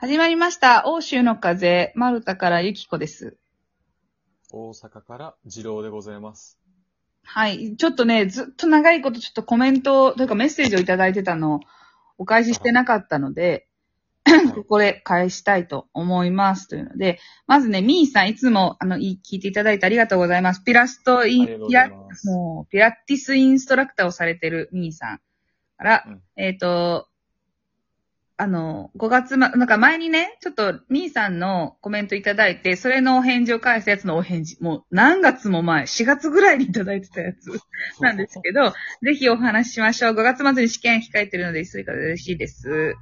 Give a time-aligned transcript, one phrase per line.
[0.00, 0.84] 始まりました。
[0.86, 3.36] 欧州の風、マルタからユキコです。
[4.52, 6.56] 大阪から二郎でございます。
[7.24, 7.74] はい。
[7.76, 11.60] ちょっとね、ずっと長いことちょっとコメント、というかメッセージをいただいてたのを
[12.16, 13.66] お返ししてなかったので、
[14.54, 16.68] ここで返したいと思います。
[16.68, 17.18] というので、
[17.48, 20.62] まずね、ミーさんいつも、あの、い聞いていただいてありがとうございます。
[20.62, 21.90] ピラストインピラ
[22.22, 25.20] もう、ピラティスインストラクターをされてるミーさん
[25.76, 27.07] から、うんえっ、と、
[28.40, 37.50] あの、5月ま、なんか前にね、ちょっと、ミーさんのコメントいただいて、それのお返事を返すやつのお返事、もう何月も前、4月ぐらいにいただいてたやつ
[38.00, 38.72] なんですけど、
[39.02, 40.12] ぜひお話ししましょう。
[40.12, 42.94] 5月末に試験控えてるので、急いから嬉しいです。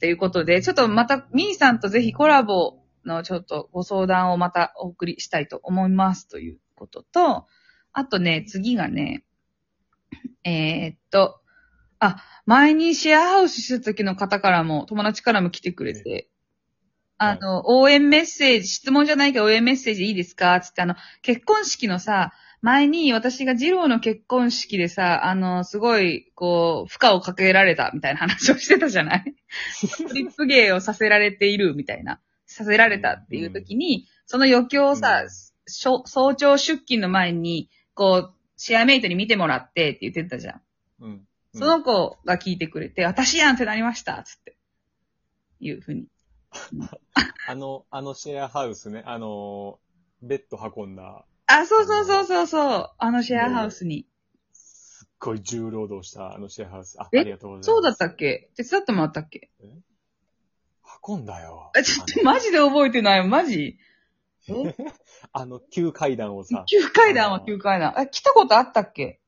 [0.00, 6.26] ということで、ちょっとまた、ミーさんとぜひコラボのちょっとご相談をまたお送りしたいと思います。
[6.26, 7.46] ということと、
[7.92, 9.24] あとね、次がね、
[10.42, 11.42] えーっと、
[11.98, 12.16] あ、
[12.46, 16.28] 前にシェアハウスした時の方からも、友達からも来てくれて、
[17.16, 20.60] あの、応援メッセージ、質問じゃないけど応援メッセージいいですか？
[20.60, 29.34] つってあの、結婚式のさ、前に私が二郎の結婚式でさ、あの、すごい、こう、負荷をかけられたみたいな話をしてたじゃない？
[30.08, 35.24] トリップ芸をさせられているみたいな、させられたっていう時に、その余興をさ、
[35.66, 36.02] 早
[36.34, 40.62] 朝出勤の前に、こう、シェアメイトに見てもらってって言ってたじゃん。
[41.00, 41.28] うん。
[41.54, 44.56] うんその子が聞いてくれて、私やんってなりましたつって。
[45.60, 46.06] いうふうに。
[47.48, 49.78] あの、あのシェアハウスね、あの、
[50.22, 52.90] ベッド運んだ、あ、そうそうそうそうそう。
[52.98, 54.06] あのシェアハウスに。
[54.52, 56.96] すっごい重労働したあのシェアハウス。
[57.00, 57.66] あ、あえりがとうございます。
[57.66, 58.50] そうだったっけ？
[58.56, 59.50] 手伝ってもらったっけ？
[61.06, 61.70] 運んだよ。
[61.78, 63.78] え、ちょっとマジで覚えてないマジ？
[64.48, 64.52] え？
[65.32, 66.64] あの、旧階段をさ。
[66.66, 67.94] 旧階段は旧階段。
[67.98, 69.20] え、来たことあったっけ？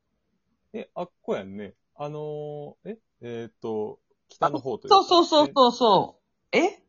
[0.72, 1.74] え、あっこやんね。
[1.98, 5.52] あのー、え、えーっと、北の方というそうそうそうう。
[5.54, 6.20] そうそ
[6.52, 6.56] う。
[6.56, 6.82] え？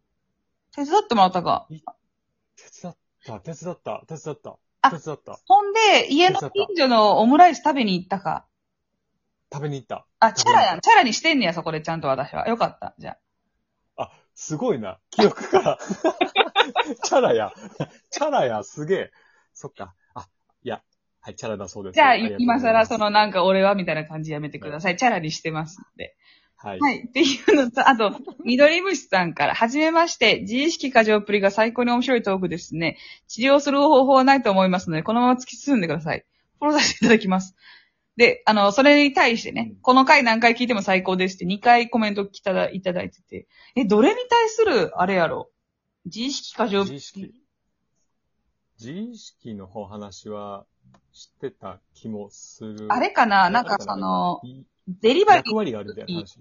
[0.76, 4.58] 手伝ってもらったか手伝った、手伝った、手伝った。
[4.82, 5.40] あ手伝った。
[5.48, 8.46] ほんで、家の近所のオムライス食べに行ったか。
[9.52, 10.06] 食べに行った。
[10.20, 10.82] あ、チャラやん。
[10.82, 12.48] チャラにしてんねや、そこでちゃんと私は。
[12.48, 12.94] よかった。
[13.00, 13.17] じゃ
[13.96, 14.04] あ。
[14.04, 15.00] あ、すごいな。
[15.10, 15.80] 記憶から。
[17.04, 17.54] チャラや。
[18.12, 19.12] チャラや、すげえ。
[19.54, 19.96] そっか。
[20.14, 20.28] あ、
[20.64, 20.84] いや。
[21.27, 21.95] はい、チャラだそうです。
[21.95, 24.95] じゃあ、今更そのなんか俺はみたいな感じやめてください。
[24.95, 26.15] チャラにしてますんで。
[26.55, 26.80] はい。
[26.80, 27.05] はい。
[27.05, 32.98] っていうのと、あと、緑虫さんから、はじめまして、自意識過剰っぷりが最高に面白いトークですね。
[33.27, 36.23] 治療する方法はないと思いますので、このまま突き進んでください。
[36.60, 37.58] フォローさせていただきます。
[38.16, 45.49] で、あの、それに対してね、うんこの回何回聞いても最高ですって2回コメントいただいただいてて、え、どれに対する、あれやろ？
[46.05, 47.33] 自意識過剰自意識。
[48.80, 50.66] 自意識のお話は
[51.14, 52.87] 知ってた気もする。
[52.89, 53.49] あれかな？
[53.49, 54.42] なんかその、
[54.87, 56.39] デリバリー、役割があるみたいな話。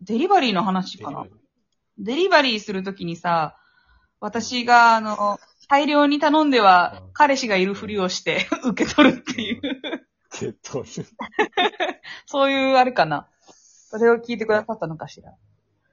[0.00, 1.26] デリバリーの話かな？
[1.98, 3.56] デリバリーするときにさ、
[4.20, 5.38] 私が、あの、
[5.68, 9.60] 大量に頼んではうん、彼氏がいるふりをして、 受け取るっていう、
[10.32, 10.84] けど、
[12.26, 13.28] そういうあれかな？
[13.40, 15.34] それを聞いてくださったのかしら？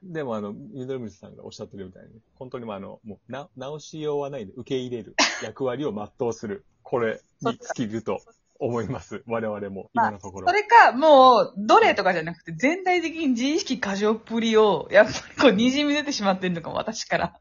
[0.04, 6.66] でもあの、緑水さんがおっしゃってるみたいに、本当にまああの、もう、な、直しようはないんで、受け入れる役割を全うする。
[6.84, 8.22] これに尽きると
[8.60, 9.24] 思います。
[9.26, 10.48] 我々も、今のところ。
[10.48, 17.40] それか、もう、どれとかじゃなくて、全体的に自意識過剰っぷりを、やっぱりこう、滲み出てしまってるのかも、私から。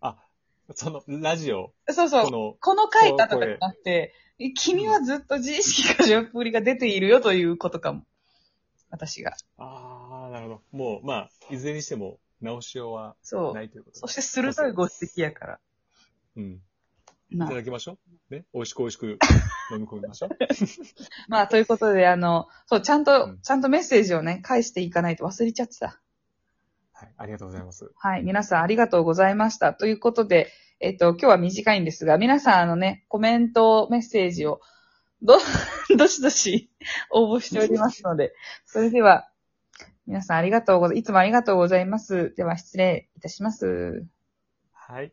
[0.00, 0.16] あ、
[0.74, 2.24] その、ラジオ、そうそう。
[2.24, 8.02] この、この回だとかじゃなくて、え君はずっと自意識過剰っぷりが出ているよということかも。
[8.90, 9.34] 私が。
[9.58, 10.62] あー、なるほど。
[10.72, 13.62] もう、まあ、いずれにしても、直しようはそうな。
[13.62, 15.60] いということでそして鋭いご指摘やから。
[16.36, 16.60] うん。
[17.30, 17.98] いまあただきましょ
[18.30, 18.34] う。
[18.34, 18.44] ね。
[18.54, 19.06] 美味しく美味しく
[19.72, 20.30] 飲み込みましょう。
[21.28, 26.00] まあ、ということで、あの、そう、ちゃんと、うんちゃんとメッセージをね、返していかないと忘れちゃってた。
[26.92, 27.14] はい。
[27.16, 27.90] ありがとうございます。
[27.96, 28.22] はい。
[28.22, 29.74] 皆さんありがとうございました。
[29.74, 30.50] ということで、
[30.80, 34.60] えっと、今日は短いんですが、皆さん、あのね、コメント、メッセージを、
[35.22, 35.38] ど、
[35.96, 36.70] どしどし
[37.10, 38.34] 応募しておりますので、
[38.66, 39.30] それでは、
[40.06, 42.34] 皆さんありがとうござい、いつもありがとうございます。
[42.36, 44.06] では、失礼いたします。
[44.72, 45.12] はい。